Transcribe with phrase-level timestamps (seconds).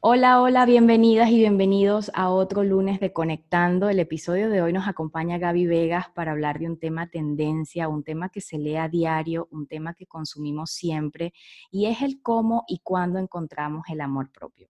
[0.00, 3.88] Hola, hola, bienvenidas y bienvenidos a otro lunes de Conectando.
[3.88, 8.04] El episodio de hoy nos acompaña Gaby Vegas para hablar de un tema tendencia, un
[8.04, 11.32] tema que se lee a diario, un tema que consumimos siempre
[11.72, 14.68] y es el cómo y cuándo encontramos el amor propio.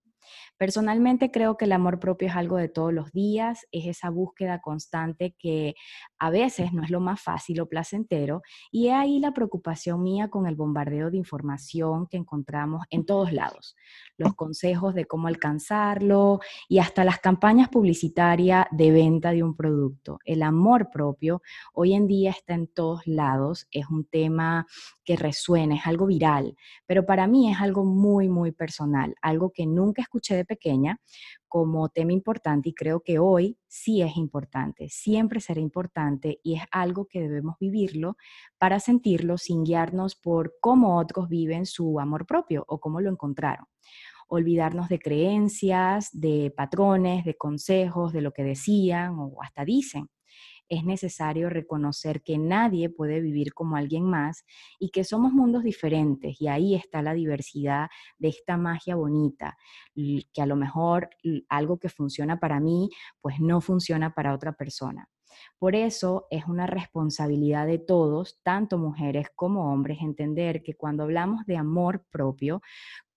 [0.59, 4.61] Personalmente creo que el amor propio es algo de todos los días, es esa búsqueda
[4.61, 5.77] constante que
[6.19, 10.29] a veces no es lo más fácil o placentero y es ahí la preocupación mía
[10.29, 13.77] con el bombardeo de información que encontramos en todos lados,
[14.17, 20.19] los consejos de cómo alcanzarlo y hasta las campañas publicitarias de venta de un producto.
[20.25, 21.41] El amor propio
[21.73, 24.67] hoy en día está en todos lados, es un tema
[25.05, 29.65] que resuena, es algo viral, pero para mí es algo muy, muy personal, algo que
[29.65, 31.01] nunca escuché de pequeña
[31.47, 36.63] como tema importante y creo que hoy sí es importante, siempre será importante y es
[36.73, 38.17] algo que debemos vivirlo
[38.59, 43.67] para sentirlo sin guiarnos por cómo otros viven su amor propio o cómo lo encontraron.
[44.29, 50.09] Olvidarnos de creencias, de patrones, de consejos, de lo que decían o hasta dicen
[50.69, 54.45] es necesario reconocer que nadie puede vivir como alguien más
[54.79, 57.89] y que somos mundos diferentes y ahí está la diversidad
[58.19, 59.57] de esta magia bonita,
[59.95, 61.11] que a lo mejor
[61.49, 65.09] algo que funciona para mí, pues no funciona para otra persona.
[65.59, 71.45] Por eso es una responsabilidad de todos, tanto mujeres como hombres, entender que cuando hablamos
[71.47, 72.61] de amor propio,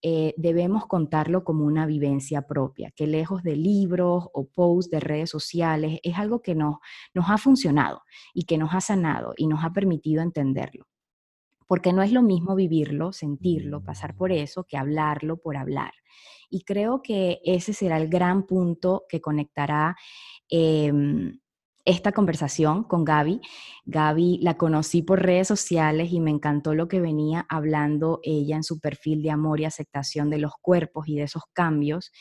[0.04, 5.30] eh, debemos contarlo como una vivencia propia, que lejos de libros o posts de redes
[5.30, 6.78] sociales, es algo que nos,
[7.14, 8.02] nos ha funcionado
[8.34, 10.88] y que nos ha sanado y nos ha permitido entenderlo.
[11.68, 15.94] Porque no es lo mismo vivirlo, sentirlo, pasar por eso, que hablarlo por hablar.
[16.50, 19.96] Y creo que ese será el gran punto que conectará
[20.50, 21.40] em,
[21.86, 23.42] esta conversación con Gaby.
[23.86, 28.64] Gaby la conocí por redes sociales y me encantó lo que venía hablando ella en
[28.64, 32.12] su perfil de amor y aceptación de los cuerpos y de esos cambios.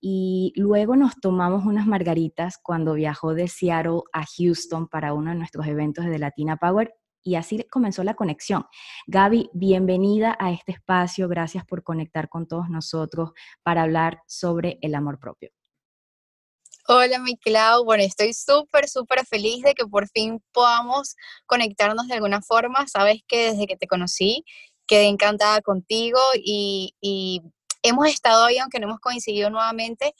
[0.00, 5.36] Y luego nos tomamos unas margaritas cuando viajó de Seattle a Houston para uno de
[5.36, 8.64] nuestros eventos de Latina Power y así comenzó la conexión.
[9.06, 11.28] Gaby, bienvenida a este espacio.
[11.28, 13.32] Gracias por conectar con todos nosotros
[13.62, 15.50] para hablar sobre el amor propio.
[16.92, 17.84] Hola, mi Clau.
[17.84, 21.14] Bueno, estoy súper, súper feliz de que por fin podamos
[21.46, 22.84] conectarnos de alguna forma.
[22.88, 24.44] Sabes que desde que te conocí
[24.88, 27.42] quedé encantada contigo y,
[27.84, 30.16] hemos estado ahí, aunque no hemos coincidido nuevamente,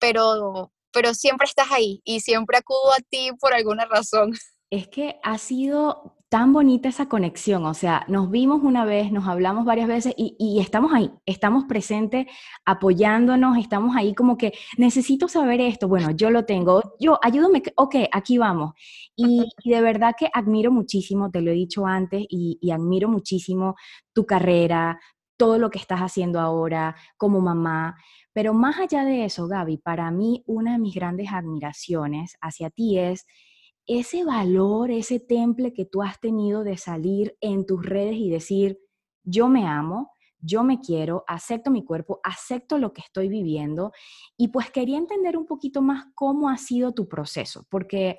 [0.00, 4.32] pero, pero siempre estás ahí y siempre acudo a ti por alguna razón.
[4.70, 9.26] Es que ha sido tan bonita esa conexión, o sea, nos vimos una vez, nos
[9.26, 12.26] hablamos varias veces y, estamos ahí, estamos presentes,
[12.66, 17.96] apoyándonos, estamos ahí como que necesito saber esto, bueno, yo lo tengo, yo, ayúdame, ok,
[18.12, 18.72] aquí vamos.
[19.16, 23.76] Y, de verdad que admiro muchísimo, te lo he dicho antes, y, y admiro muchísimo
[24.12, 25.00] tu carrera,
[25.38, 27.96] todo lo que estás haciendo ahora como mamá.
[28.34, 32.98] Pero más allá de eso, Gaby, para mí una de mis grandes admiraciones hacia ti
[32.98, 33.24] es
[33.88, 38.78] ese valor, ese temple que tú has tenido de salir en tus redes y decir,
[39.24, 43.92] yo me amo, yo me quiero, acepto mi cuerpo, acepto lo que estoy viviendo
[44.36, 48.18] y pues quería entender un poquito más cómo ha sido tu proceso, porque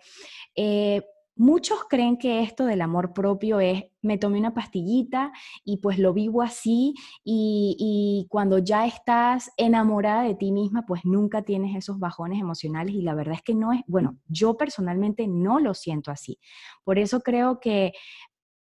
[0.55, 1.03] eh,
[1.39, 5.31] Muchos creen que esto del amor propio es, me tomé una pastillita
[5.63, 11.43] y pues lo vivo así y, cuando ya estás enamorada de ti misma, pues nunca
[11.43, 15.61] tienes esos bajones emocionales y la verdad es que no es, bueno, yo personalmente no
[15.61, 16.39] lo siento así.
[16.83, 17.93] Por eso creo que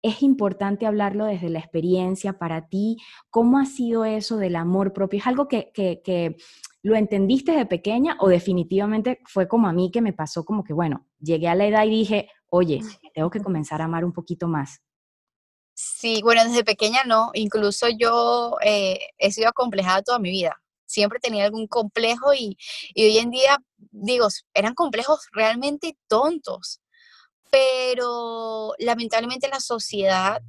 [0.04, 2.98] es importante hablarlo desde la experiencia para ti.
[3.32, 5.18] ¿Cómo ha sido eso del amor propio?
[5.18, 6.36] ¿Es algo que, que
[6.84, 10.74] lo entendiste de pequeña o definitivamente fue como a mí que me pasó como que,
[10.74, 12.82] bueno, llegué a la edad y dije, oye,
[13.14, 14.82] tengo que comenzar a amar un poquito más.
[15.74, 20.60] Sí, bueno, desde pequeña no, incluso yo eh, he sido acomplejada toda mi vida.
[20.86, 22.58] Siempre tenía algún complejo y,
[22.96, 23.60] hoy en día,
[23.92, 26.82] digo, eran complejos realmente tontos,
[27.52, 30.42] pero lamentablemente la sociedad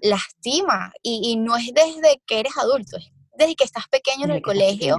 [0.00, 4.42] lastima y, no es desde que eres adulto, es desde que estás pequeño en el
[4.42, 4.98] colegio.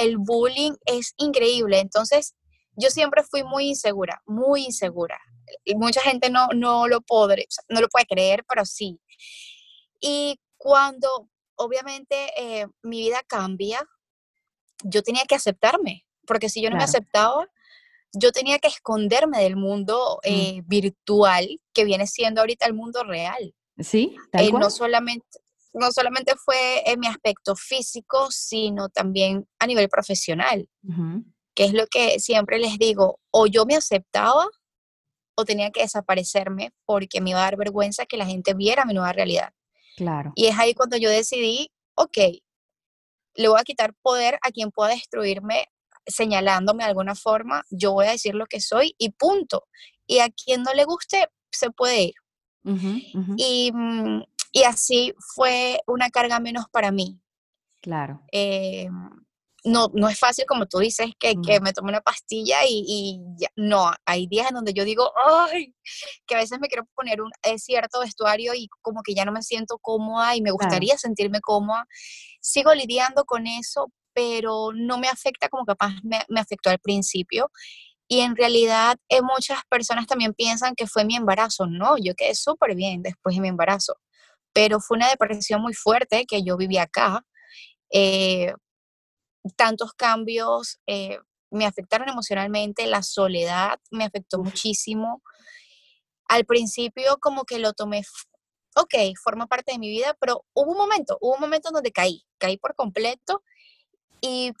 [0.00, 2.34] El bullying es increíble, entonces
[2.76, 5.20] yo siempre fui muy insegura, muy insegura
[5.64, 9.00] y mucha gente no, no, lo podré, no lo puede creer, pero sí.
[10.00, 13.86] Y cuando obviamente eh, mi vida cambia,
[14.84, 17.46] yo tenía que aceptarme, porque si yo no me aceptaba,
[18.12, 20.28] yo tenía que esconderme del mundo mm.
[20.28, 23.54] eh, virtual que viene siendo ahorita el mundo real.
[23.78, 25.26] Sí, tal eh, No solamente,
[25.72, 30.68] no solamente fue en mi aspecto físico, sino también a nivel profesional,
[31.54, 34.46] que es lo que siempre les digo, o yo me aceptaba
[35.34, 38.94] o tenía que desaparecerme porque me iba a dar vergüenza que la gente viera mi
[38.94, 39.52] nueva realidad.
[39.96, 40.32] Claro.
[40.34, 42.18] Y es ahí cuando yo decidí, ok,
[43.34, 45.68] le voy a quitar poder a quien pueda destruirme
[46.06, 49.66] señalándome de alguna forma, yo voy a decir lo que soy y punto.
[50.06, 52.14] Y a quien no le guste, se puede ir.
[53.36, 54.22] Y, mm,
[54.52, 57.20] y, así fue una carga menos para mí.
[57.80, 58.22] Claro.
[58.30, 58.88] Eh,
[59.64, 63.48] no, no es fácil, como tú dices, que, que me tome una pastilla y, ya,
[63.56, 65.12] no, hay días en donde yo digo,
[65.50, 65.74] ay,
[66.26, 69.42] que a veces me quiero poner un cierto vestuario y como que ya no me
[69.42, 71.86] siento cómoda y me gustaría sentirme cómoda.
[72.40, 77.50] Sigo lidiando con eso, pero no me afecta como capaz me, me afectó al principio.
[78.08, 81.66] Y en realidad eh, muchas personas también piensan que fue mi embarazo.
[81.66, 83.96] No, yo quedé súper bien después de mi embarazo,
[84.52, 87.24] pero fue una depresión muy fuerte que yo viví acá.
[87.90, 88.52] Eh,
[89.56, 91.18] tantos cambios eh,
[91.50, 95.22] me afectaron emocionalmente, la soledad me afectó muchísimo.
[96.26, 98.02] Al principio como que lo tomé,
[98.76, 102.24] ok, forma parte de mi vida, pero hubo un momento, hubo un momento donde caí,
[102.38, 103.42] caí por completo
[104.20, 104.52] y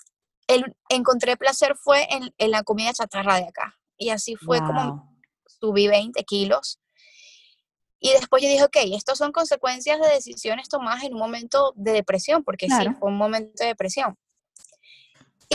[0.48, 3.78] el, encontré placer fue en, en, la comida chatarra de acá.
[3.96, 6.78] Y así fue como subí 20 kilos.
[8.00, 11.92] Y después yo dije, ok, estos son consecuencias de decisiones tomadas en un momento de
[11.92, 14.18] depresión, porque sí, fue un momento de depresión.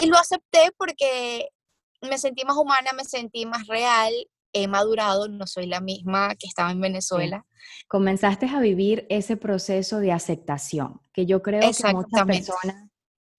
[0.01, 1.49] Y lo acepté porque
[2.01, 4.13] me sentí más humana, me sentí más real,
[4.53, 7.45] he madurado, no soy la misma que estaba en Venezuela.
[7.87, 12.87] Comenzaste a vivir ese proceso de aceptación, que yo creo que muchas personas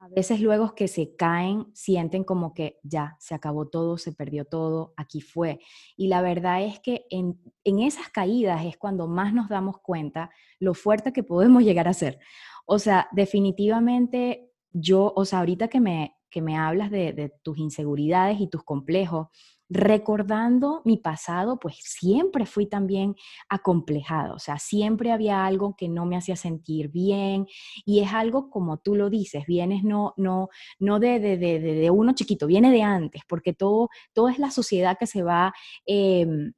[0.01, 4.45] a veces luego que se caen sienten como que ya, se acabó todo, se perdió
[4.45, 5.59] todo, aquí fue.
[5.97, 10.31] Y la verdad es que en, en esas caídas es cuando más nos damos cuenta
[10.61, 12.21] lo fuerte que podemos llegar a ser.
[12.65, 18.41] O sea, definitivamente yo, o sea, ahorita que me, que me hablas de, tus inseguridades
[18.41, 19.29] y tus complejos,
[19.71, 23.15] recordando mi pasado, pues siempre fui también
[23.51, 27.47] acomplejado, o sea, siempre había algo que no me hacía sentir bien
[27.85, 30.49] y es algo como tú lo dices, vienes no, no,
[30.79, 34.97] no de, de, de, uno chiquito, viene de antes, porque todo, todo es la sociedad
[34.99, 35.53] que se va...
[35.87, 36.53] Em,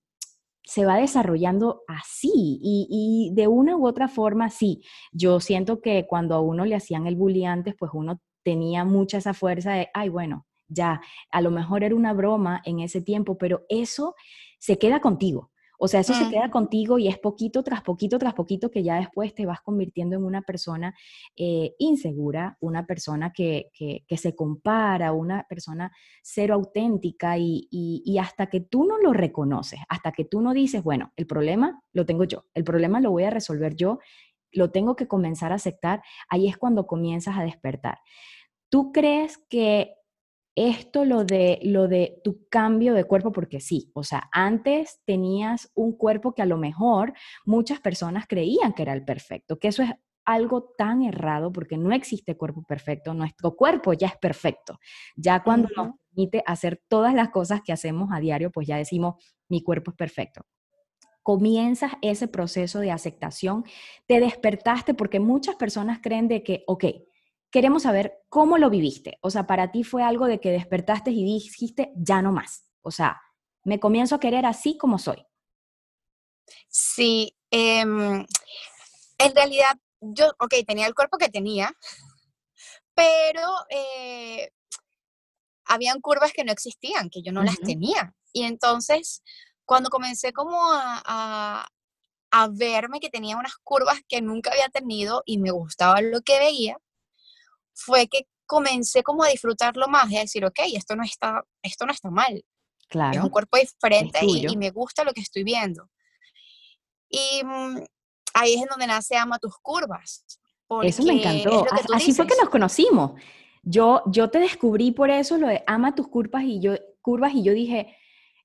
[0.62, 2.30] se va desarrollando así
[2.62, 4.82] y, y, de una u otra forma sí.
[5.10, 8.20] Yo siento que cuando a uno le hacían el bullying antes, pues uno
[8.50, 11.00] tenía mucha esa fuerza de, ay, bueno, ya,
[11.30, 14.16] a lo mejor era una broma en ese tiempo, pero eso
[14.58, 15.52] se queda contigo.
[15.78, 18.96] O sea, eso se queda contigo y es poquito tras poquito tras poquito que ya
[18.96, 20.94] después te vas convirtiendo en una persona
[21.36, 23.70] eh, insegura, una persona que,
[24.10, 25.92] se compara, una persona
[26.22, 30.82] cero auténtica y, y, hasta que tú no lo reconoces, hasta que tú no dices,
[30.82, 34.00] bueno, el problema lo tengo yo, el problema lo voy a resolver yo,
[34.52, 37.98] lo tengo que comenzar a aceptar, ahí es cuando comienzas a despertar.
[38.70, 39.96] ¿Tú crees que
[40.54, 45.70] esto lo de lo de tu cambio de cuerpo porque sí, o sea, antes tenías
[45.74, 47.12] un cuerpo que a lo mejor
[47.44, 49.90] muchas personas creían que era el perfecto, que eso es
[50.24, 54.78] algo tan errado porque no existe cuerpo perfecto, nuestro cuerpo ya es perfecto.
[55.16, 59.14] Ya cuando nos permite hacer todas las cosas que hacemos a diario, pues ya decimos,
[59.48, 60.42] mi cuerpo es perfecto
[61.22, 63.64] comienzas ese proceso de aceptación,
[64.06, 66.84] te despertaste porque muchas personas creen de que, ok,
[67.50, 69.18] queremos saber cómo lo viviste.
[69.22, 72.64] O sea, para ti fue algo de que despertaste y dijiste, ya no más.
[72.82, 73.20] O sea,
[73.64, 75.26] me comienzo a querer así como soy.
[76.68, 78.26] Sí, em,
[79.18, 81.76] en realidad yo, ok, tenía el cuerpo que tenía,
[82.94, 84.50] pero eh,
[85.64, 88.14] habían curvas que no existían, que yo no las tenía.
[88.32, 89.22] Y entonces,
[89.64, 91.66] cuando comencé como a,
[92.30, 96.38] a verme que tenía unas curvas que nunca había tenido y me gustaba lo que
[96.38, 96.78] veía,
[97.80, 101.86] fue que comencé como a disfrutarlo más y a decir, ok, esto no está, esto
[101.86, 102.44] no está mal.
[102.88, 103.18] Claro.
[103.18, 105.88] Es un cuerpo diferente y, me gusta lo que estoy viendo.
[107.08, 107.84] Y mm,
[108.34, 110.24] ahí es en donde nace Ama tus curvas.
[110.82, 111.66] Eso me encantó.
[111.94, 113.12] Así fue que nos conocimos.
[113.62, 117.42] Yo, yo te descubrí por eso lo de ama tus curvas y yo, curvas y
[117.42, 117.96] yo dije,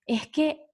[0.05, 0.64] es que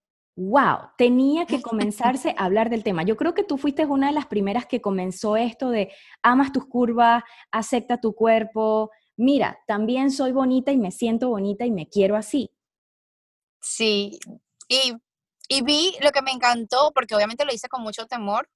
[0.49, 3.03] wow, tenía que comenzarse a hablar del tema.
[3.03, 6.65] Yo creo que tú fuiste una de las primeras que comenzó esto de amas tus
[6.65, 12.15] curvas, acepta tu cuerpo, mira, también soy bonita y me siento bonita y me quiero
[12.15, 12.51] así.
[13.61, 14.19] Sí,
[14.67, 14.93] y,
[15.63, 18.49] vi lo que me encantó, porque obviamente lo hice con mucho temor,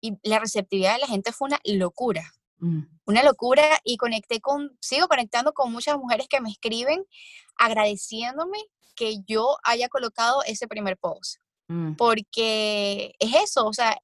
[0.00, 2.32] y la receptividad de la gente fue una locura.
[2.58, 2.82] Mm.
[3.04, 7.04] Una locura y conecté con, sigo conectando con muchas mujeres que me escriben
[7.58, 8.58] agradeciéndome
[9.00, 11.36] que yo haya colocado ese primer post.
[11.68, 11.94] Mm.
[11.94, 13.96] Porque es eso, o sea,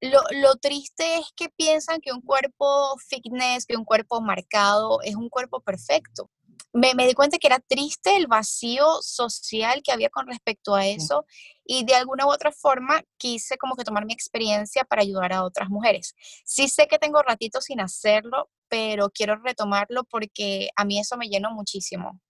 [0.00, 5.14] lo, lo, triste es que piensan que un cuerpo fitness, que un cuerpo marcado, es
[5.16, 6.30] un cuerpo perfecto.
[6.72, 10.86] Me, me, di cuenta que era triste el vacío social que había con respecto a
[10.86, 11.26] eso
[11.64, 15.44] y de alguna u otra forma quise como que tomar mi experiencia para ayudar a
[15.44, 16.14] otras mujeres.
[16.46, 21.28] Sí sé que tengo ratitos sin hacerlo, pero quiero retomarlo porque a mí eso me
[21.28, 22.20] llenó muchísimo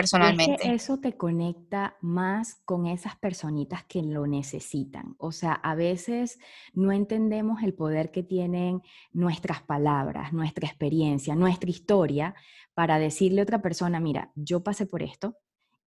[0.00, 0.72] personalmente.
[0.72, 5.14] eso te conecta más con esas personitas que lo necesitan.
[5.18, 6.38] O sea, a veces
[6.72, 12.34] no entendemos el poder que tienen nuestras palabras, nuestra experiencia, nuestra historia
[12.74, 15.36] para decirle a otra persona, mira, yo pasé por esto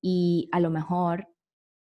[0.01, 1.27] y a lo mejor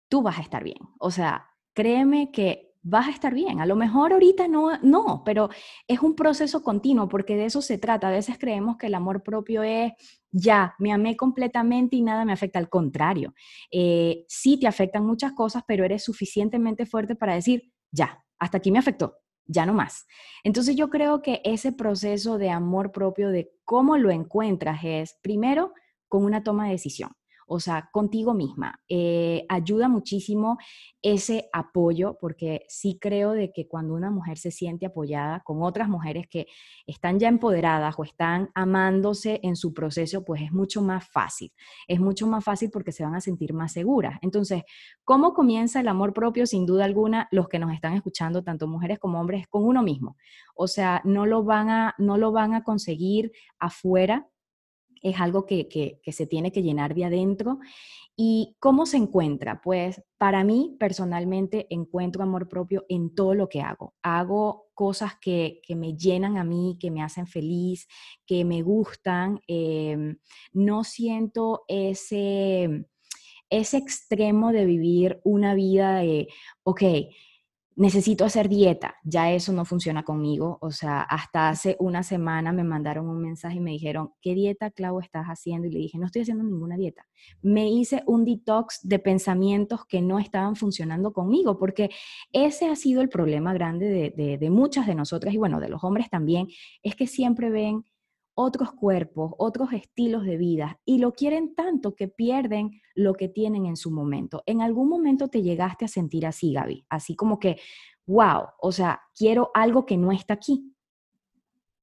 [0.09, 0.79] tú vas a estar bien.
[0.99, 3.61] O sea, créeme que vas a estar bien.
[3.61, 5.51] A lo mejor ahorita no, no, pero
[5.87, 8.09] es un proceso continuo porque de eso se trata.
[8.09, 9.93] A veces creemos que el amor propio es
[10.31, 12.59] ya, me amé completamente y nada me afecta.
[12.59, 13.35] Al contrario,
[13.71, 18.71] eh, sí te afectan muchas cosas, pero eres suficientemente fuerte para decir, ya, hasta aquí
[18.71, 19.17] me afectó,
[19.47, 20.07] ya no más.
[20.45, 25.73] Entonces yo creo que ese proceso de amor propio, de cómo lo encuentras, es primero
[26.09, 27.11] con una toma de decisión
[27.49, 28.81] o sea, contigo misma.
[28.89, 30.59] Eh, ayuda muchísimo
[31.03, 35.89] ese apoyo, porque sí creo de que cuando una mujer se siente apoyada con otras
[35.89, 36.47] mujeres que
[36.87, 41.53] están ya empoderadas o están amándose en su proceso, pues es mucho más fácil.
[41.87, 44.19] Es mucho más fácil porque se van a sentir más seguras.
[44.23, 44.63] Entonces,
[45.05, 46.47] ¿cómo comienza el amor propio?
[46.47, 50.17] Sin duda alguna, los que nos están escuchando, tanto mujeres como hombres, con uno mismo.
[50.55, 54.29] O sea, no lo van a, no lo van a conseguir afuera
[55.03, 57.59] es algo que, se tiene que llenar de adentro.
[58.17, 59.61] ¿Y cómo se encuentra?
[59.63, 63.95] Pues para mí personalmente encuentro amor propio en todo lo que hago.
[64.03, 67.87] Hago cosas que, me llenan a mí, que me hacen feliz,
[68.27, 69.41] que me gustan.
[69.47, 70.19] Em,
[70.53, 72.87] no siento ese,
[73.51, 76.29] ese extremo de vivir una vida de,
[76.65, 76.83] ok,
[77.79, 80.59] necesito hacer dieta, ya eso no funciona conmigo.
[80.61, 84.73] O sea, hasta hace una semana me mandaron un mensaje y me dijeron, ¿qué dieta,
[84.73, 85.69] Clau, estás haciendo?
[85.69, 87.07] Y le dije, no estoy haciendo ninguna dieta.
[87.41, 91.91] Me hice un detox de pensamientos que no estaban funcionando conmigo, porque
[92.33, 95.85] ese ha sido el problema grande de, de muchas de nosotras y bueno, de los
[95.85, 96.49] hombres también,
[96.83, 97.85] es que siempre ven
[98.41, 103.67] otros cuerpos, otros estilos de vida y lo quieren tanto que pierden lo que tienen
[103.67, 104.45] en su momento.
[104.47, 106.87] ¿En algún momento te llegaste a sentir así, Gaby?
[106.89, 107.61] Así como que,
[108.07, 110.73] wow, o sea, quiero algo que no está aquí.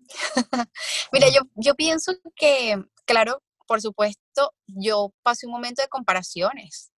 [1.11, 6.89] Mira, yo, yo pienso que, claro, por supuesto, yo pasé un momento de comparaciones,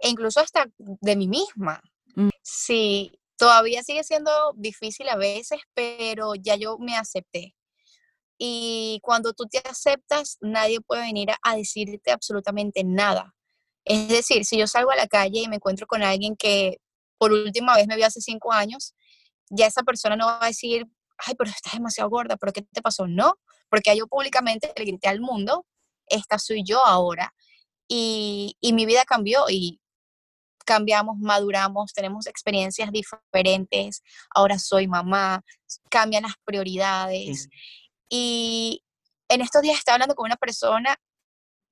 [0.00, 1.82] e incluso hasta de mí misma.
[2.14, 2.30] Mm.
[2.40, 7.54] Sí, todavía sigue siendo difícil a veces, pero ya yo me acepté
[8.38, 13.34] y cuando tú te aceptas, nadie puede venir a, decirte absolutamente nada.
[13.84, 16.78] Es decir, si yo salgo a la calle y me encuentro con alguien que
[17.18, 18.94] por última vez me vio hace cinco años,
[19.50, 20.86] ya esa persona no va a decir,
[21.18, 23.08] ay, pero estás demasiado gorda, pero ¿qué te pasó?
[23.08, 23.34] No,
[23.68, 25.66] porque yo públicamente le grité al mundo,
[26.06, 27.34] esta soy yo ahora.
[27.88, 29.80] Y, y mi vida cambió y
[30.64, 34.02] cambiamos, maduramos, tenemos experiencias diferentes,
[34.34, 35.42] ahora soy mamá,
[35.90, 37.48] cambian las prioridades.
[38.08, 38.84] Y
[39.28, 40.96] en estos días estaba hablando con una persona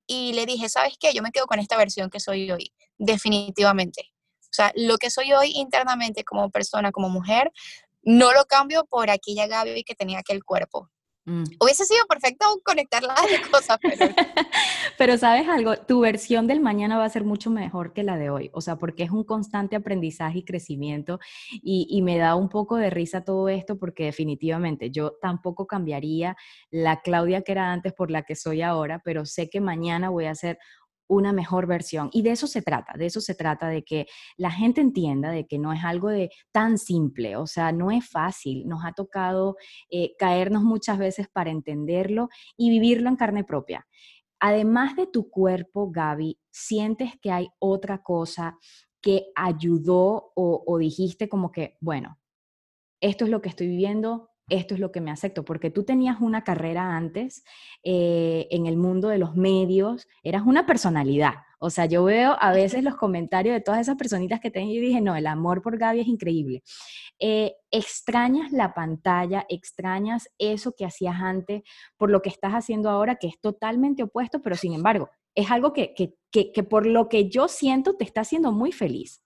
[0.05, 1.13] y le dije, ¿sabes qué?
[1.13, 4.11] Yo me quedo con esta versión que soy hoy, definitivamente.
[4.41, 7.51] O sea, lo que soy hoy internamente como persona, como mujer,
[8.03, 10.89] no lo cambio por aquella Gaby que tenía aquel cuerpo.
[11.27, 11.43] Mm.
[11.59, 13.17] Hubiese sido perfecto conectar las
[13.51, 13.97] cosas, pero...
[14.97, 18.29] pero sabes algo, tu versión del mañana va a ser mucho mejor que la de
[18.29, 21.19] hoy, o sea, porque es un constante aprendizaje y crecimiento
[21.51, 26.37] y, y me da un poco de risa todo esto porque definitivamente yo tampoco cambiaría
[26.71, 30.27] la Claudia que era antes por la que soy ahora, pero sé que mañana voy
[30.27, 30.57] a ser
[31.07, 32.09] una mejor versión.
[32.11, 35.47] Y de eso se trata, de eso se trata, de que la gente entienda de
[35.47, 39.55] que no es algo de tan simple, o sea, no es fácil, nos ha tocado
[39.89, 43.87] eh, caernos muchas veces para entenderlo y vivirlo en carne propia.
[44.39, 48.57] Además de tu cuerpo, Gaby, ¿sientes que hay otra cosa
[49.01, 52.19] que ayudó o, o dijiste como que, bueno,
[53.01, 56.17] esto es lo que estoy viviendo, esto es lo que me acepto, porque tú tenías
[56.21, 57.43] una carrera antes
[57.83, 61.33] eh, en el mundo de los medios, eras una personalidad.
[61.59, 64.79] O sea, yo veo a veces los comentarios de todas esas personitas que tengo y
[64.79, 66.63] dije, no, el amor por Gaby es increíble.
[67.19, 71.63] Eh, extrañas la pantalla, extrañas eso que hacías antes
[71.97, 75.73] por lo que estás haciendo ahora, que es totalmente opuesto, pero sin embargo, es algo
[75.73, 79.21] que, que, que, por lo que yo siento te está haciendo muy feliz.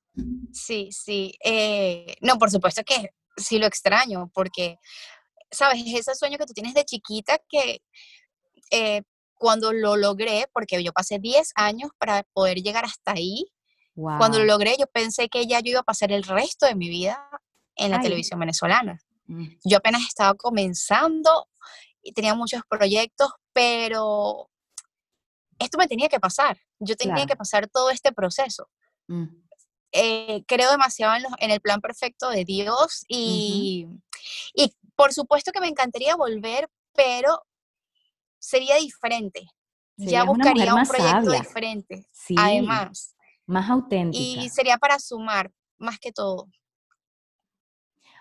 [0.51, 1.35] Sí, sí.
[1.43, 4.77] Eh, no, por supuesto que sí lo extraño, porque,
[5.51, 5.83] ¿sabes?
[5.85, 7.81] Es ese sueño que tú tienes de chiquita que
[8.71, 9.03] eh,
[9.35, 13.51] cuando lo logré, porque yo pasé 10 años para poder llegar hasta ahí,
[13.93, 16.89] cuando lo logré yo pensé que ya yo iba a pasar el resto de mi
[16.89, 17.29] vida
[17.75, 18.99] en la televisión venezolana.
[19.27, 19.47] Mm.
[19.65, 21.47] Yo apenas estaba comenzando
[22.01, 24.49] y tenía muchos proyectos, pero
[25.59, 26.57] esto me tenía que pasar.
[26.79, 28.69] Yo tenía que pasar todo este proceso.
[29.07, 29.25] Mm.
[29.93, 33.87] Eh, creo demasiado en, el plan perfecto de Dios y,
[34.53, 37.43] y por supuesto que me encantaría volver, pero
[38.39, 39.47] sería diferente.
[39.97, 42.07] ya buscaría un proyecto diferente.
[42.37, 43.15] Además.
[43.45, 44.23] Más auténtica.
[44.23, 46.47] Y sería para sumar, más que todo.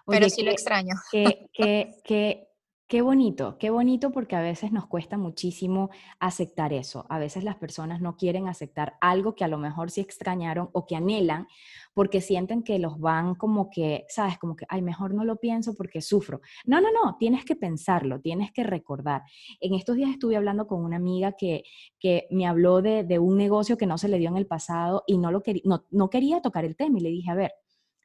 [0.06, 0.94] pero sí lo extraño.
[1.12, 2.49] que
[2.90, 7.06] Qué bonito, qué bonito porque a veces nos cuesta muchísimo aceptar eso.
[7.08, 10.86] A veces las personas no quieren aceptar algo que a lo mejor sí extrañaron o
[10.86, 11.46] que anhelan
[11.94, 15.76] porque sienten que los van como que, sabes, como que, ay, mejor no lo pienso
[15.76, 16.40] porque sufro.
[16.64, 19.22] No, no, no, tienes que pensarlo, tienes que recordar.
[19.60, 21.62] En estos días estuve hablando con una amiga que,
[22.00, 25.04] que me habló de, de un negocio que no se le dio en el pasado
[25.06, 27.52] y no, lo no, no quería tocar el tema y le dije, a ver,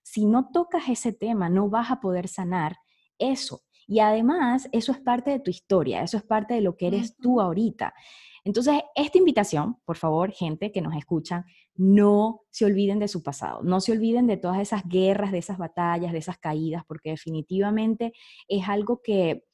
[0.04, 2.78] si no tocas ese tema, no vas a poder sanar
[3.18, 3.62] eso.
[3.88, 7.18] Y además, eso es parte de tu historia, eso es parte de lo que eres
[7.18, 7.94] tú ahorita.
[8.44, 13.64] Entonces, esta invitación, por favor, gente que nos escuchan, no se olviden de su pasado,
[13.64, 18.14] no se olviden de todas esas guerras, de esas batallas, de esas caídas, porque definitivamente
[18.48, 19.46] es algo que,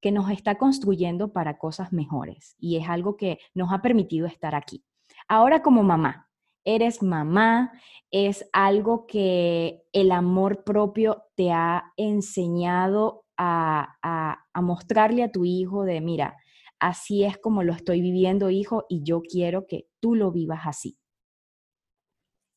[0.00, 4.56] que nos está construyendo para cosas mejores y es algo que nos ha permitido estar
[4.56, 4.84] aquí.
[5.28, 6.28] Ahora como mamá,
[6.64, 7.72] eres mamá,
[8.10, 16.00] es algo que el amor propio te ha enseñado a, mostrarle a tu hijo de,
[16.00, 16.36] mira,
[16.78, 20.98] así es como lo estoy viviendo, hijo, y yo quiero que tú lo vivas así.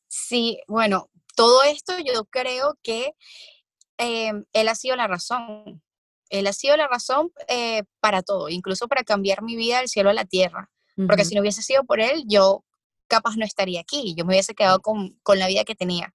[0.07, 3.13] Sí, bueno, todo esto yo creo que
[3.97, 5.83] eh, él ha sido la razón.
[6.29, 10.09] Él ha sido la razón eh, para todo, incluso para cambiar mi vida del cielo
[10.09, 10.69] a la tierra.
[11.07, 12.65] Porque si no hubiese sido por él, yo
[13.07, 16.11] capaz no estaría aquí, yo me hubiese quedado con, con la vida que tenía.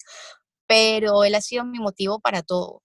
[0.66, 2.82] Pero él ha sido mi motivo para todo.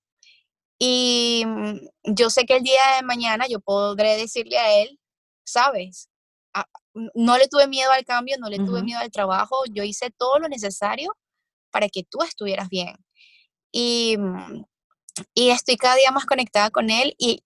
[0.80, 5.00] Y mm, yo sé que el día de mañana yo podré decirle a él,
[5.46, 6.10] sabes,
[6.54, 6.66] ah,
[7.13, 10.40] no le tuve miedo al cambio, no le tuve miedo al trabajo, yo hice todo
[10.40, 11.16] lo necesario
[11.72, 12.96] para que tú estuvieras bien.
[13.72, 14.63] Y, mm,
[15.34, 17.44] y estoy cada día más conectada con él y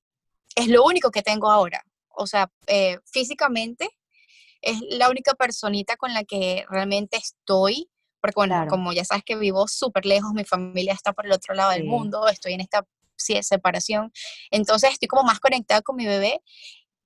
[0.56, 1.84] es lo único que tengo ahora.
[2.10, 3.90] O sea, eh, físicamente
[4.62, 7.90] es la única personita con la que realmente estoy,
[8.22, 11.56] porque bueno, como ya sabes que vivo súper lejos, mi familia está por el otro
[11.56, 12.86] lado del mundo, estoy en esta
[13.42, 14.12] separación.
[14.52, 16.42] Entonces estoy como más conectada con mi bebé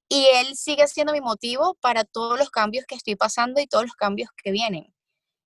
[0.09, 3.85] y él sigue siendo mi motivo para todos los cambios que estoy pasando y todos
[3.85, 4.93] los cambios que vienen.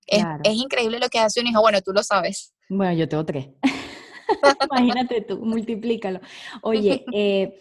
[0.06, 1.60] Es, increíble lo que hace un hijo.
[1.60, 2.54] Bueno, tú lo sabes.
[2.68, 3.48] Bueno, yo tengo tres.
[4.70, 6.20] Imagínate tú, multiplícalo.
[6.62, 7.60] Oye, eh,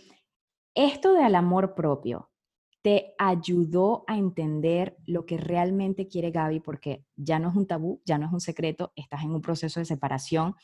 [0.73, 2.29] esto del amor propio
[2.81, 8.01] te ayudó a entender lo que realmente quiere Gaby, porque ya no es un tabú,
[8.05, 10.55] ya no es un secreto, estás en un proceso de separación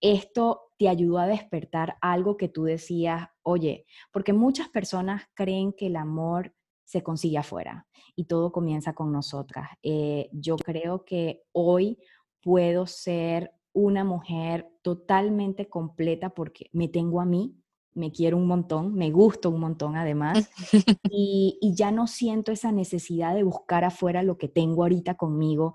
[0.00, 5.86] esto te ayudó a despertar algo que tú decías, oye, porque muchas personas creen que
[5.86, 6.54] el amor
[6.84, 9.68] se consigue afuera y todo comienza con nosotras.
[9.82, 11.98] Eh, yo creo que hoy
[12.42, 17.56] puedo ser una mujer totalmente completa porque me tengo a mí,
[17.92, 20.50] me quiero un montón, me gusto un montón además,
[21.10, 25.74] y, y ya no siento esa necesidad de buscar afuera lo que tengo ahorita conmigo.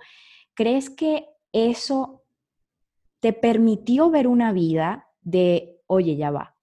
[0.53, 2.20] ¿Crees que eso
[3.21, 6.57] te permitió ver una vida de, oye, ya va,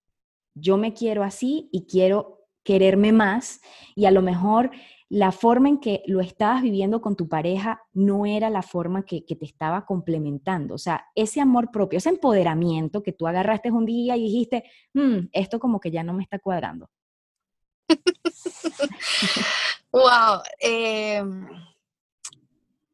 [0.54, 3.62] yo me quiero así y quiero quererme más
[3.94, 4.70] y a lo mejor
[5.08, 9.22] la forma en que lo estabas viviendo con tu pareja no era la forma que,
[9.22, 10.74] te estaba complementando.
[10.74, 15.28] O sea, ese amor propio, ese empoderamiento que tú agarraste un día y dijiste, mm,
[15.32, 16.90] esto como que ya no me está cuadrando.
[19.92, 20.42] wow.
[20.60, 21.48] Em,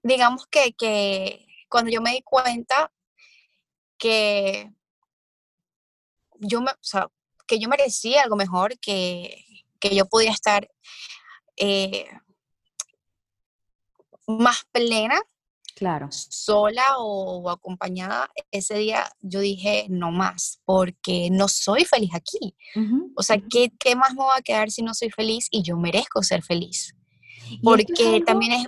[0.04, 2.92] digamos que, que cuando yo me di cuenta
[4.04, 4.70] que
[6.40, 6.72] yo, me,
[7.46, 9.42] que yo merecía algo mejor, que,
[9.80, 10.70] yo podía estar
[11.56, 12.06] eh,
[14.26, 15.22] más plena,
[15.74, 16.08] claro.
[16.10, 22.54] sola o, acompañada, ese día yo dije no más, porque no soy feliz aquí.
[23.16, 25.48] o sea, ¿qué, ¿qué, más me va a quedar si no soy feliz?
[25.50, 26.94] Y yo merezco ser feliz.
[27.62, 28.66] Porque también es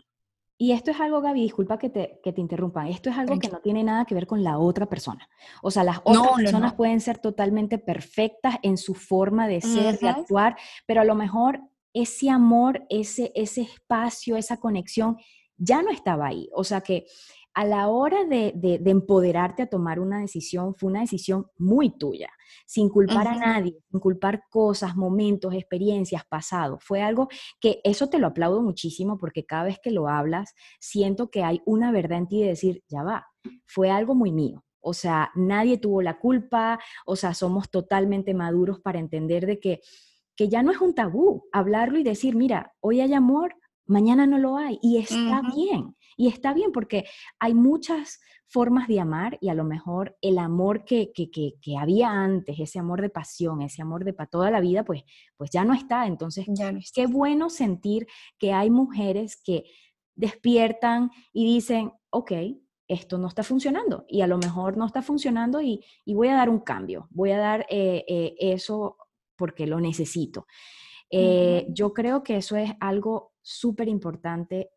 [0.59, 3.49] y esto es algo, Gaby, disculpa que te, que te interrumpa, esto es algo que
[3.49, 5.29] no tiene nada que ver con la otra persona.
[5.63, 10.09] O sea, las otras personas pueden ser totalmente perfectas en su forma de ser, de
[10.09, 11.61] actuar, pero a lo mejor
[11.93, 15.19] ese amor, ese, ese espacio, esa conexión
[15.59, 16.49] ya no estaba ahí.
[16.55, 17.07] O sea que
[17.57, 18.53] a la hora de,
[18.85, 22.29] empoderarte a tomar una decisión, fue una decisión muy tuya,
[22.67, 26.77] sin culpar a nadie, sin culpar cosas, momentos, experiencias, pasado.
[26.83, 31.31] Fue algo que eso te lo aplaudo muchísimo porque cada vez que lo hablas, siento
[31.31, 33.27] que hay una verdad en ti de decir, ya va,
[33.65, 34.63] fue algo muy mío.
[34.81, 39.81] O sea, nadie tuvo la culpa, o sea, somos totalmente maduros para entender de que,
[40.37, 43.55] que ya no es un tabú hablarlo y decir, mira, hoy hay amor,
[43.87, 45.96] mañana no lo hay y está bien.
[46.17, 47.05] Y está bien porque
[47.39, 52.11] hay muchas formas de amar y a lo mejor el amor que, que, que, había
[52.11, 55.03] antes, ese amor de pasión, ese amor de para toda la vida, pues,
[55.37, 56.07] pues ya no está.
[56.07, 56.47] Entonces,
[56.95, 58.07] qué bueno sentir
[58.39, 59.65] que hay mujeres que
[60.15, 62.33] despiertan y dicen, ok,
[62.89, 66.37] esto no está funcionando y a lo mejor no está funcionando y, y voy a
[66.37, 68.97] dar un cambio, voy a dar eh, eh, eso
[69.37, 70.47] porque lo necesito.
[71.11, 74.71] Eh, yo creo que eso es algo súper importante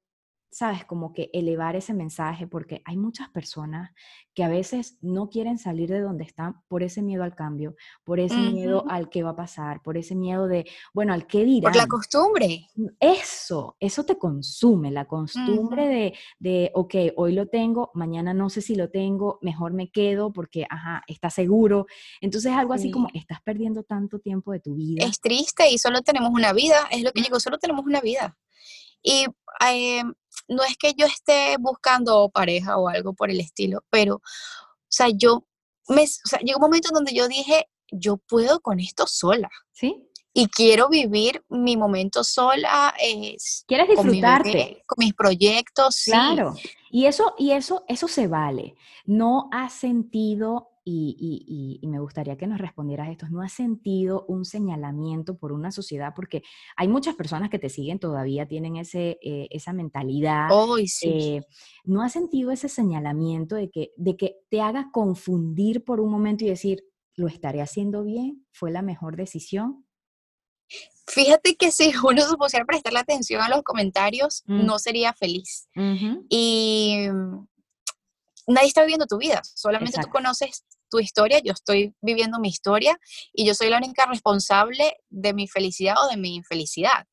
[0.52, 3.92] sabes, como que elevar ese mensaje, porque hay muchas personas
[4.34, 8.20] que a veces no quieren salir de donde están por ese miedo al cambio, por
[8.20, 11.72] ese miedo al qué va a pasar, por ese miedo de, bueno, al qué dirán.
[11.72, 12.68] Por la costumbre.
[12.76, 18.50] Mm, eso, eso te consume, la costumbre de, de, ok, hoy lo tengo, mañana no
[18.50, 21.86] sé si lo tengo, mejor me quedo porque, ajá, está seguro.
[22.22, 25.06] Entonces algo así como, estás perdiendo tanto tiempo de tu vida.
[25.06, 28.38] Es triste y solo tenemos una vida, es lo que digo, solo tenemos una vida.
[29.02, 29.26] Y
[29.72, 30.04] eh,
[30.48, 34.22] no es que yo esté buscando pareja o algo por el estilo, pero, o
[34.88, 35.46] sea, yo,
[35.88, 39.50] me, o sea, llegó un momento donde yo dije, yo puedo con esto sola.
[39.72, 40.06] ¿Sí?
[40.34, 42.94] Y quiero vivir mi momento sola.
[43.68, 44.84] ¿Quieres disfrutarte?
[44.86, 46.04] Con, mis proyectos.
[46.06, 46.56] Claro.
[46.92, 48.76] Y eso, y eso, eso se vale.
[49.06, 53.28] No ha sentido y, me gustaría que nos respondieras esto.
[53.30, 56.14] ¿No has sentido un señalamiento por una sociedad?
[56.16, 56.44] Porque
[56.76, 60.50] hay muchas personas que te siguen todavía, tienen ese, eh, esa mentalidad.
[60.86, 61.10] sí.
[61.10, 61.42] Eh,
[61.84, 66.46] ¿No has sentido ese señalamiento de que, de que te haga confundir por un momento
[66.46, 66.84] y decir,
[67.16, 68.46] ¿lo estaré haciendo bien?
[68.52, 69.86] ¿Fue la mejor decisión?
[71.08, 74.66] Fíjate que si uno supusiera prestar la atención a los comentarios, mm.
[74.66, 75.68] no sería feliz.
[76.30, 77.48] Y mm,
[78.48, 82.98] nadie está viviendo tu vida, solamente tú conoces tu historia, yo estoy viviendo mi historia
[83.34, 87.06] y yo soy la única responsable de mi felicidad o de mi infelicidad.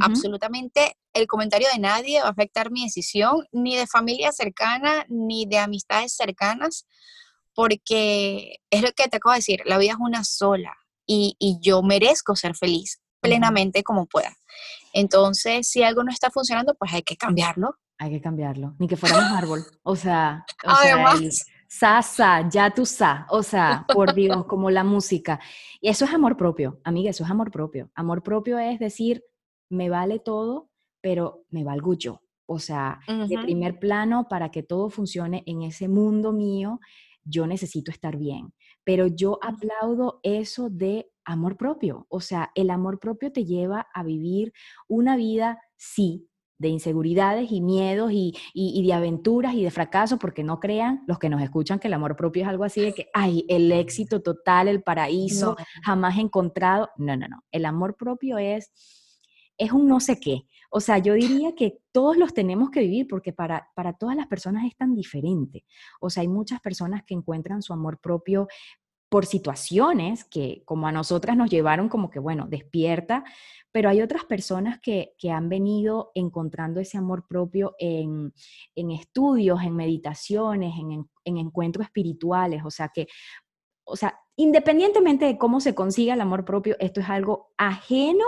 [0.00, 5.44] Absolutamente el comentario de nadie va a afectar mi decisión, ni de familia cercana, ni
[5.46, 6.86] de amistades cercanas,
[7.54, 10.74] porque es lo que te acabo de decir, la vida es una sola
[11.06, 14.36] y, yo merezco ser feliz plenamente como pueda.
[14.92, 17.76] Entonces, si algo no está funcionando, pues hay que cambiarlo.
[17.98, 19.64] Hay que cambiarlo, ni que fuéramos árbol.
[19.82, 25.40] O sea, Además, Sasa, ya tú sa, o sea, por Dios, como la música.
[25.80, 27.90] Y eso es amor propio, amiga, eso es amor propio.
[27.94, 29.24] Amor propio es decir,
[29.70, 30.68] me vale todo,
[31.00, 32.20] pero me valgo yo.
[32.44, 36.78] O sea, de primer plano, para que todo funcione en ese mundo mío,
[37.24, 38.52] yo necesito estar bien.
[38.84, 42.04] Pero yo aplaudo eso de amor propio.
[42.10, 44.52] O sea, el amor propio te lleva a vivir
[44.88, 50.60] una vida, sí, de inseguridades y miedos y, de aventuras y de fracasos, porque no
[50.60, 53.44] crean los que nos escuchan que el amor propio es algo así de que, ay,
[53.48, 56.90] el éxito total, el paraíso, jamás encontrado.
[56.96, 57.44] No, no, no.
[57.50, 58.72] El amor propio es,
[59.58, 60.46] es un no sé qué.
[60.74, 64.26] O sea, yo diría que todos los tenemos que vivir porque para, para todas las
[64.26, 65.66] personas es tan diferente.
[66.00, 68.48] O sea, hay muchas personas que encuentran su amor propio
[69.12, 73.24] por situaciones que como a nosotras nos llevaron como que, bueno, despierta,
[73.70, 78.32] pero hay otras personas que, han venido encontrando ese amor propio en,
[78.74, 83.06] estudios, en meditaciones, en, encuentros espirituales, o sea que,
[83.84, 88.24] o sea, independientemente de cómo se consiga el amor propio, esto es algo ajeno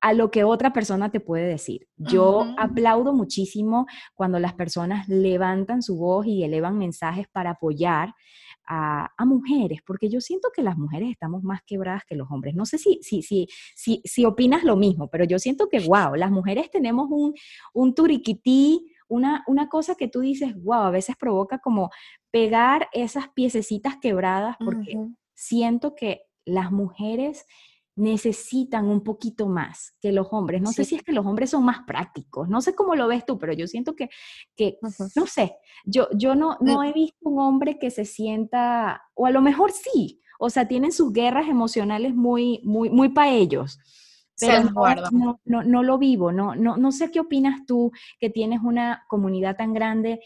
[0.00, 1.88] a lo que otra persona te puede decir.
[1.98, 8.14] Yo aplaudo muchísimo cuando las personas levantan su voz y elevan mensajes para apoyar
[8.66, 12.54] a, mujeres, porque yo siento que las mujeres estamos más quebradas que los hombres.
[12.54, 16.14] No sé si, si, si, si, si opinas lo mismo, pero yo siento que, wow,
[16.14, 17.34] las mujeres tenemos un,
[17.72, 21.90] un turiquití, una, una cosa que tú dices, wow, a veces provoca como
[22.30, 24.96] pegar esas piececitas quebradas, porque
[25.34, 27.46] siento que las mujeres
[27.96, 30.60] necesitan un poquito más que los hombres.
[30.60, 33.24] No sé si es que los hombres son más prácticos, no sé cómo lo ves
[33.24, 34.10] tú, pero yo siento que,
[34.54, 34.78] que
[35.14, 39.30] no sé, yo, yo no, no he visto un hombre que se sienta, o a
[39.30, 43.78] lo mejor sí, o sea, tienen sus guerras emocionales muy, muy, muy para ellos.
[44.38, 44.64] Pero
[45.12, 49.06] no, no, no, lo vivo, no, no, no sé qué opinas tú, que tienes una
[49.08, 50.20] comunidad tan grande.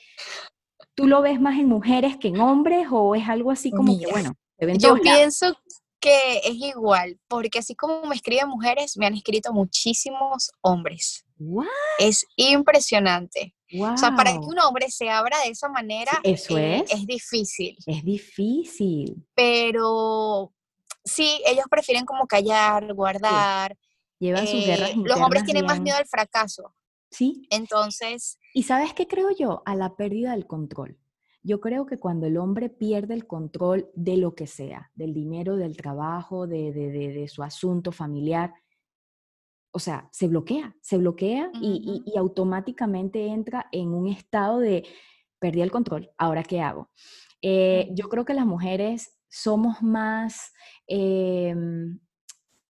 [0.97, 4.11] ¿Tú lo ves más en mujeres que en hombres o es algo así como que,
[4.11, 4.33] bueno,
[4.79, 5.57] yo pienso
[6.01, 11.25] que es igual, porque así como me escriben mujeres, me han escrito muchísimos hombres.
[11.99, 13.55] Es impresionante.
[13.79, 16.93] O sea, para que un hombre se abra de esa manera, eso eh, es.
[16.93, 17.77] es difícil.
[17.87, 19.25] Es difícil.
[19.35, 20.53] Pero
[21.05, 23.77] sí, ellos prefieren como callar, guardar.
[24.19, 26.75] Llevan sus guerras eh, Los hombres tienen más miedo al fracaso.
[27.11, 27.47] Sí.
[27.51, 29.63] Entonces, ¿Y sabes qué creo yo?
[29.67, 30.99] A la pérdida del control.
[31.43, 35.57] Yo creo que cuando el hombre pierde el control de lo que sea, del dinero,
[35.57, 38.53] del trabajo, de, de- de- de su asunto familiar,
[39.73, 44.85] o sea, se bloquea, se bloquea y, y- y automáticamente entra en un estado de,
[45.39, 46.91] perdí el control, ¿ahora qué hago?
[47.41, 50.53] Eh, yo creo que las mujeres somos más,
[50.89, 52.01] em,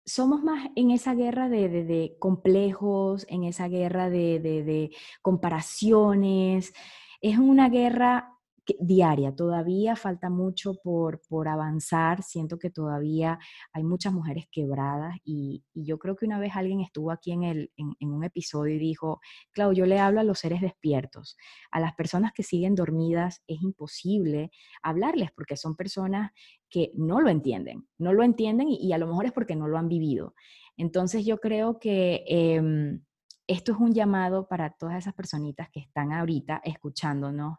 [0.04, 4.90] somos más en esa guerra de, de- de complejos, en esa guerra de, de-
[5.22, 6.72] comparaciones.
[7.20, 8.38] Es una guerra
[8.78, 13.38] diaria, todavía falta mucho por, por avanzar, siento que todavía
[13.72, 17.44] hay muchas mujeres quebradas y, y yo creo que una vez alguien estuvo aquí en,
[17.44, 19.20] el, en, un episodio y dijo,
[19.52, 21.37] Clau, yo le hablo a los seres despiertos,
[21.70, 24.50] a las personas que siguen dormidas es imposible
[24.83, 26.33] hablarles porque son personas
[26.68, 29.68] que no lo entienden, no lo entienden y, y a lo mejor es porque no
[29.68, 30.35] lo han vivido.
[30.76, 33.02] Entonces yo creo que em,
[33.48, 37.59] esto es un llamado para todas esas personitas que están ahorita escuchándonos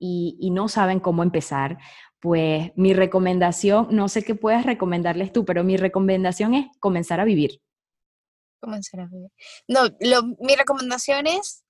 [0.00, 1.78] y, y no saben cómo empezar.
[2.18, 7.24] Pues mi recomendación, no sé qué puedas recomendarles tú, pero mi recomendación es comenzar a
[7.24, 7.62] vivir.
[8.60, 9.30] comenzar a vivir.
[9.68, 11.64] No, lo- mi recomendación es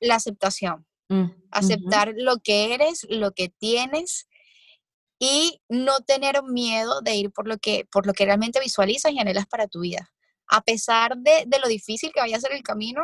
[0.00, 0.86] la aceptación.
[1.08, 1.26] Mm.
[1.50, 4.28] Aceptar lo que eres, lo que tienes
[5.18, 9.18] y no tener miedo de ir por lo que, por lo que realmente visualizas y
[9.18, 10.12] anhelas para tu vida.
[10.48, 13.02] A pesar de, de lo difícil que vaya a ser el camino,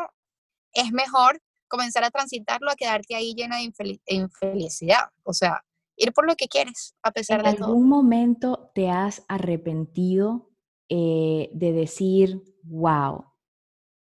[0.73, 1.41] es mejor
[1.73, 5.09] comenzar a transitarlo a quedarte ahí llena de infeli- infelicidad.
[5.25, 5.65] O sea,
[5.97, 7.69] ir por lo que quieres, a pesar ¿En de todo.
[7.71, 10.51] algún momento te has arrepentido
[10.91, 13.25] eh, de decir, wow,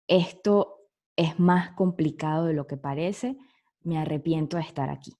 [0.07, 0.77] esto
[1.15, 3.35] es más complicado de lo que parece,
[3.81, 5.13] me arrepiento de estar aquí?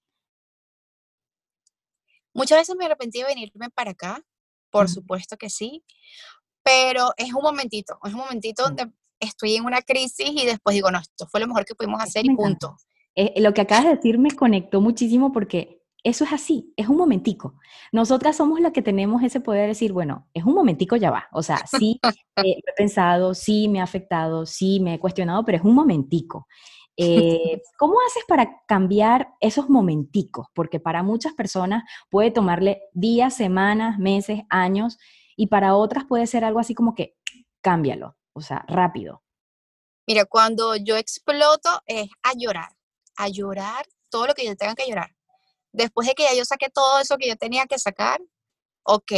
[2.33, 4.21] Muchas veces me arrepentí de venirme para acá,
[4.69, 5.83] por supuesto que sí,
[6.63, 8.65] pero es un momentito, es un momentito Mm.
[8.67, 12.01] donde estoy en una crisis y después digo, no, esto fue lo mejor que pudimos
[12.01, 12.77] hacer y punto.
[13.15, 16.97] Eh, lo que acabas de decir me conectó muchísimo porque eso es así, es un
[16.97, 17.55] momentico.
[17.91, 21.27] Nosotras somos las que tenemos ese poder de decir, bueno, es un momentico, ya va.
[21.31, 25.57] O sea, sí, eh, he pensado, sí me ha afectado, sí me he cuestionado, pero
[25.57, 26.47] es un momentico.
[26.95, 30.45] Eh, ¿Cómo haces para cambiar esos momenticos?
[30.53, 34.99] Porque para muchas personas puede tomarle días, semanas, meses, años,
[35.35, 37.15] y para otras puede ser algo así como que
[37.61, 39.23] cámbialo, o sea, rápido.
[40.05, 42.75] Mira, cuando yo exploto es a llorar,
[43.15, 45.15] a llorar todo lo que yo tenga que llorar.
[45.71, 48.21] Después de que ya yo saqué todo eso que yo tenía que sacar,
[48.83, 49.11] ok,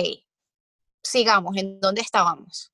[1.03, 2.71] sigamos en donde estábamos.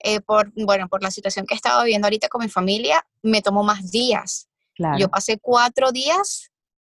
[0.00, 3.62] Eh, por, bueno, por la situación que estaba viviendo ahorita con mi familia, me tomó
[3.62, 4.48] más días.
[4.74, 4.98] Claro.
[4.98, 6.50] Yo pasé cuatro días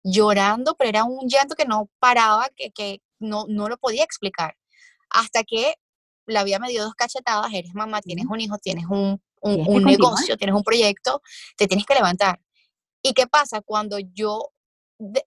[0.03, 4.57] llorando, pero era un llanto que no paraba, que, que no, no lo podía explicar.
[5.11, 5.75] Hasta que
[6.27, 9.85] la vida me dio dos cachetadas, eres mamá, tienes un hijo, tienes un, un, un
[9.85, 11.21] negocio, tienes un proyecto,
[11.57, 12.41] te tienes que levantar.
[13.03, 13.61] ¿Y qué pasa?
[13.61, 14.51] Cuando yo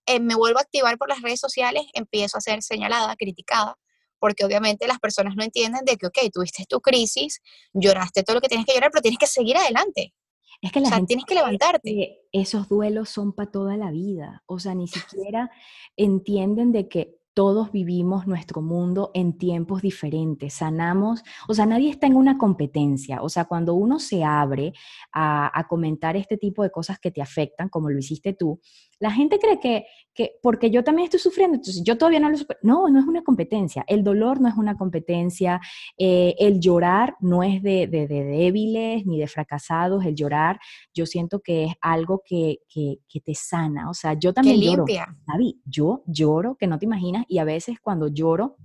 [0.06, 3.76] eh, me vuelvo a activar por las redes sociales, empiezo a ser señalada, criticada,
[4.18, 7.40] porque obviamente las personas no entienden de que, ok, tuviste tu crisis,
[7.72, 10.14] lloraste todo lo que tienes que llorar, pero tienes que seguir adelante.
[10.60, 11.90] Es que O la sea, gente tienes que levantarte.
[11.90, 14.42] que esos duelos son para toda la vida.
[14.46, 15.50] O sea, ni siquiera
[15.96, 22.08] entienden de que todos vivimos nuestro mundo en tiempos diferentes, sanamos, o sea, nadie está
[22.08, 23.22] en una competencia.
[23.22, 24.72] O sea, cuando uno se abre
[25.12, 28.60] a, a comentar este tipo de cosas que te afectan, como lo hiciste tú,
[29.00, 32.36] la gente cree que, que porque yo también estoy sufriendo, entonces yo todavía no lo
[32.36, 33.84] super- No, no es una competencia.
[33.86, 35.60] El dolor no es una competencia.
[35.96, 40.04] eh, el llorar no es de, de- de débiles ni de fracasados.
[40.04, 40.58] El llorar,
[40.92, 43.88] yo siento que es algo que, que- que te sana.
[43.90, 44.84] O sea, yo también lloro.
[45.26, 48.56] David, yo lloro, que no te imaginas, y a veces cuando lloro,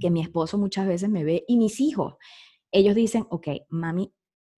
[0.00, 2.14] que mi esposo muchas veces me ve, y mis hijos,
[2.72, 4.12] ellos dicen, ok, mami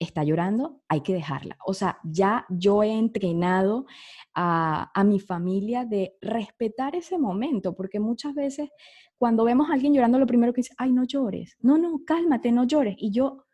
[0.04, 1.56] está llorando, hay que dejarla.
[1.66, 3.86] O sea, ya yo he entrenado
[4.34, 8.70] a, a mi familia de respetar ese momento, porque muchas veces
[9.18, 12.52] cuando vemos a alguien llorando, lo primero que dice, ay, no llores, no, no, cálmate,
[12.52, 12.96] no llores.
[12.98, 13.44] Y yo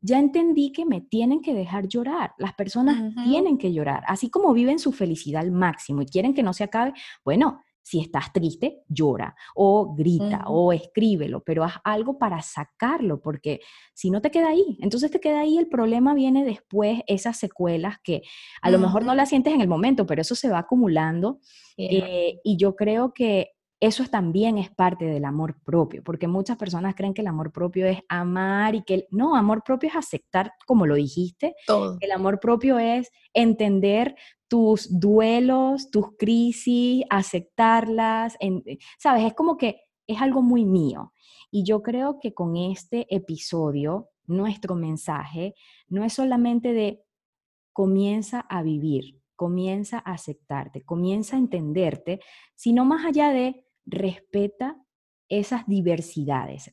[0.00, 2.32] ya entendí que me tienen que dejar llorar.
[2.38, 4.04] Las personas tienen que llorar.
[4.06, 6.92] Así como viven su felicidad al máximo y quieren que no se acabe,
[7.24, 10.52] bueno, si estás triste, llora o grita Ujú.
[10.58, 13.60] o escríbelo, pero haz algo para sacarlo, porque
[13.94, 17.98] si no te queda ahí, entonces te queda ahí, el problema viene después, esas secuelas
[18.02, 18.22] que
[18.60, 19.18] a lo mejor no Ujú.
[19.18, 21.38] las sientes en el momento, pero eso se va acumulando
[21.78, 26.56] eh, y yo creo que eso es- también es parte del amor propio, porque muchas
[26.56, 29.94] personas creen que el amor propio es amar y que el- no, amor propio es
[29.96, 31.98] aceptar, como lo dijiste, todo.
[32.00, 34.16] el amor propio es entender
[34.48, 38.36] tus duelos, tus crisis, aceptarlas,
[38.98, 39.24] ¿sabes?
[39.24, 41.12] Es como que es algo muy mío.
[41.50, 45.54] Y yo creo que con este episodio, nuestro mensaje
[45.88, 47.02] no es solamente de
[47.72, 52.20] comienza a vivir, comienza a aceptarte, comienza a entenderte,
[52.54, 54.82] sino más allá de respeta
[55.28, 56.72] esas diversidades,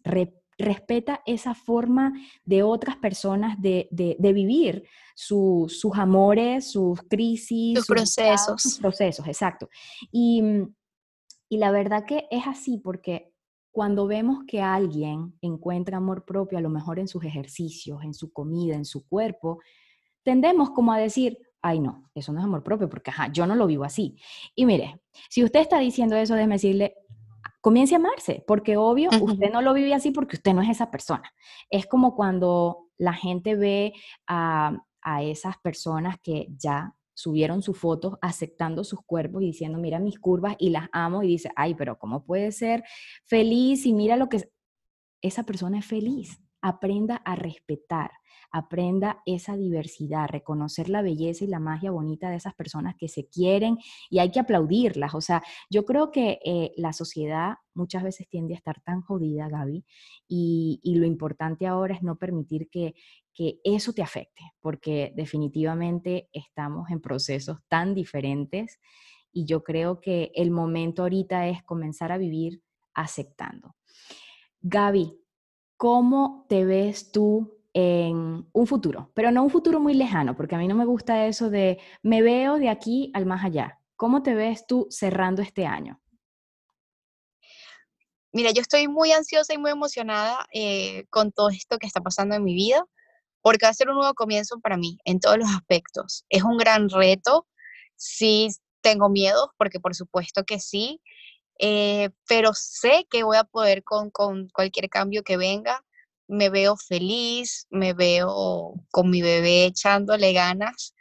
[0.58, 2.14] respeta esa forma
[2.46, 3.88] de otras personas de,
[4.20, 4.86] vivir
[5.16, 8.62] sus amores, sus crisis, sus, procesos.
[8.62, 9.70] sus procesos, exacto.
[10.12, 10.42] Y,
[11.50, 13.34] y la verdad que es así porque
[13.74, 18.32] cuando vemos que alguien encuentra amor propio, a lo mejor en sus ejercicios, en su
[18.32, 19.60] comida, en su cuerpo,
[20.22, 23.56] tendemos como a decir, ay no, eso no es amor propio, porque ajá, yo no
[23.56, 24.16] lo vivo así.
[24.54, 26.98] Y mire, si usted está diciendo eso, déjeme decirle,
[27.64, 30.92] comience a amarse, porque obvio, usted no lo vive así porque usted no es esa
[30.92, 31.32] persona.
[31.70, 33.94] Es como cuando la gente ve
[34.28, 40.00] a, a esas personas que ya subieron sus fotos aceptando sus cuerpos y diciendo, mira
[40.00, 42.84] mis curvas y las amo y dice, ay, pero ¿cómo puede ser
[43.24, 44.50] feliz y mira lo que...
[45.22, 46.43] Esa persona es feliz.
[46.66, 48.12] Aprenda a respetar,
[48.50, 53.28] aprenda esa diversidad, reconocer la belleza y la magia bonita de esas personas que se
[53.28, 53.78] quieren
[54.10, 55.14] y hay que aplaudirlas.
[55.14, 59.50] O sea, yo creo que eh, la sociedad muchas veces tiende a estar tan jodida,
[59.50, 59.84] Gaby,
[60.30, 62.94] y, lo importante ahora es no permitir que,
[63.34, 68.80] que eso te afecte, porque definitivamente estamos en procesos tan diferentes
[69.34, 72.62] y yo creo que el momento ahorita es comenzar a vivir
[72.94, 73.76] aceptando.
[74.62, 75.23] Gaby,
[75.84, 80.58] ¿cómo te ves tú en un futuro, pero no un futuro muy lejano, porque a
[80.58, 83.82] mí no me gusta eso de me veo de aquí al más allá.
[83.98, 86.02] ¿Cómo te ves tú cerrando este año?
[88.32, 92.34] Mira, yo estoy muy ansiosa y muy emocionada eh, con todo esto que está pasando
[92.36, 92.86] en mi vida,
[93.42, 96.24] porque va a ser un nuevo comienzo para mí en todos los aspectos.
[96.30, 97.46] Es un gran reto,
[97.98, 98.48] sí
[98.80, 101.02] tengo miedo, porque por supuesto que sí,
[101.60, 105.84] eh, pero sé que voy a poder con, con cualquier cambio que venga
[106.28, 110.96] me veo feliz, me veo con mi bebé echándole ganas,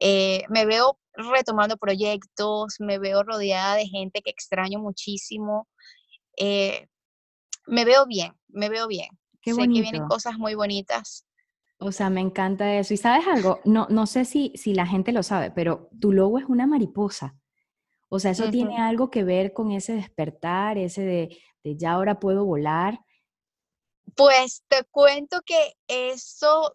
[0.00, 5.68] eh, me veo retomando proyectos, me veo rodeada de gente que extraño muchísimo.
[6.36, 6.88] Eh,
[7.66, 9.08] me veo bien, me veo bien.
[9.42, 11.24] sé que vienen cosas muy bonitas.
[11.78, 12.94] O sea, me encanta eso.
[12.94, 16.38] Y sabes algo, no, no sé si, si la gente lo sabe, pero tu logo
[16.38, 17.36] es una mariposa.
[18.08, 22.20] O sea, eso tiene algo que ver con ese despertar, ese de, de ya ahora
[22.20, 23.00] puedo volar.
[24.14, 26.74] Pues te cuento que eso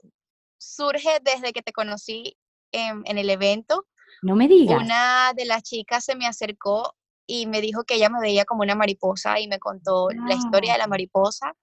[0.58, 2.38] surge desde que te conocí
[2.72, 3.88] en, el evento.
[4.22, 4.82] No me digas.
[4.82, 8.62] Una de las chicas se me acercó y me dijo que ella me veía como
[8.62, 11.56] una mariposa y me contó la historia de la mariposa.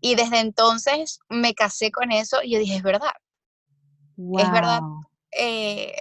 [0.00, 3.12] Y desde entonces me casé con eso y yo dije, es verdad.
[4.16, 4.80] Es verdad.
[5.30, 5.94] Eh,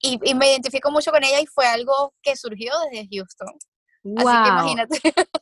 [0.00, 3.54] y, y, me identifico mucho con ella y fue algo que surgió desde Houston.
[4.16, 4.98] Así que imagínate.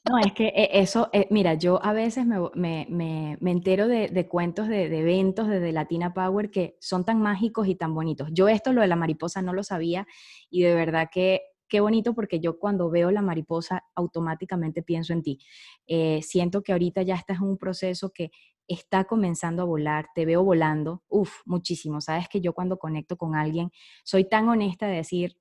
[0.09, 4.85] No, es que eh, eso, eh, mira, yo a veces me, entero de, cuentos de,
[4.87, 8.29] eventos de, Latina Power que son tan mágicos y tan bonitos.
[8.33, 10.07] Yo esto, lo de la mariposa, no lo sabía
[10.51, 15.23] y de verdad que qué bonito porque yo cuando veo la mariposa automáticamente pienso en
[15.23, 15.38] ti.
[15.87, 18.31] Eh, siento que ahorita ya estás en un proceso que
[18.68, 22.00] está comenzando a volar, te veo volando, uf, muchísimo.
[22.00, 23.70] Sabes que yo cuando conecto con alguien
[24.04, 25.38] soy tan honesta de decir,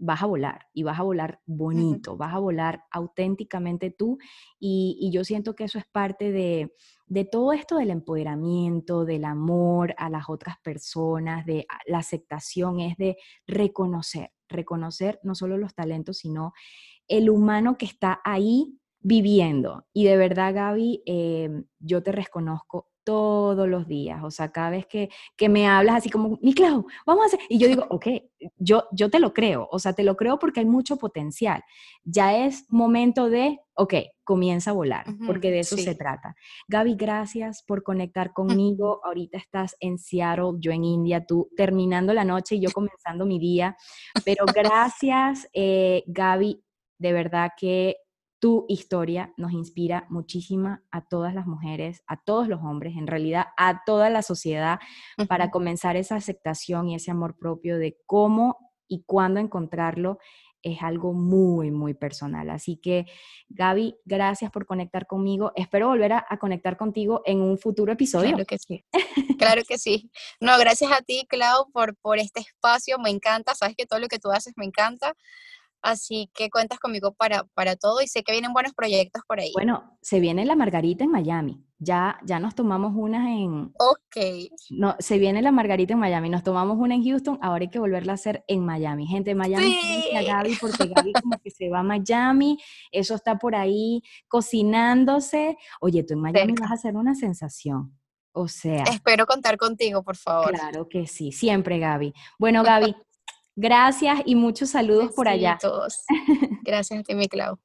[0.00, 4.18] vas a volar y vas a volar bonito, vas a volar auténticamente tú
[4.58, 6.72] y, yo siento que eso es parte de,
[7.06, 12.96] de, todo esto del empoderamiento, del amor a las otras personas, de la aceptación, es
[12.96, 16.52] de reconocer, reconocer no solo los talentos, sino
[17.06, 19.86] el humano que está ahí viviendo.
[19.92, 24.86] Y de verdad, Gaby, em, yo te reconozco todos los días, o sea, cada vez
[24.86, 28.06] que, que me hablas así como, mi Clau, vamos a hacer, y yo digo, ok,
[28.56, 31.62] yo, yo te lo creo, o sea, te lo creo porque hay mucho potencial.
[32.04, 36.36] Ya es momento de, ok, comienza a volar, porque de eso se trata.
[36.68, 38.32] Gaby, gracias por conectar
[38.68, 39.00] conmigo.
[39.04, 43.38] Ahorita estás en Seattle, yo en India, tú terminando la noche y yo comenzando mi
[43.38, 43.76] día,
[44.24, 46.62] pero gracias, eh, Gaby,
[46.98, 47.96] de verdad que
[48.40, 53.48] tu historia nos inspira muchísima a todas las mujeres, a todos los hombres, en realidad
[53.56, 54.80] a toda la sociedad,
[55.28, 60.18] para comenzar esa aceptación y ese amor propio de cómo y cuándo encontrarlo
[60.62, 62.50] es algo muy, muy personal.
[62.50, 63.06] Así que,
[63.48, 65.52] Gaby, gracias por conectar conmigo.
[65.54, 68.30] Espero volver a, conectar contigo en un futuro episodio.
[68.32, 68.84] Claro que sí.
[69.38, 70.10] Claro que sí.
[70.38, 72.98] No, gracias a ti, Clau, por, por este espacio.
[72.98, 73.54] Me encanta.
[73.54, 75.14] Sabes que todo lo que tú haces me encanta.
[75.82, 79.50] Así que cuentas conmigo para, para todo y sé que vienen buenos proyectos por ahí.
[79.54, 81.64] Bueno, se viene la Margarita en Miami.
[81.82, 83.72] Ya, ya nos tomamos unas en...
[83.78, 84.50] Ok.
[84.68, 86.28] No, se viene la Margarita en Miami.
[86.28, 89.06] Nos tomamos una en Houston, ahora hay que volverla a hacer en Miami.
[89.06, 90.14] Gente, Miami, Sí.
[90.14, 92.58] a Gaby, porque Gaby como que se va a Miami,
[92.92, 95.56] eso está por ahí cocinándose.
[95.80, 96.62] Oye, tú en Miami Cerca.
[96.64, 97.96] vas a hacer una sensación.
[98.32, 100.52] O sea, Espero contar contigo, por favor.
[100.52, 102.12] claro que sí, siempre Gaby.
[102.38, 102.94] Bueno, Gaby,
[103.60, 105.58] gracias y muchos saludos por allá.
[106.62, 107.58] Gracias a ti, mi Clau.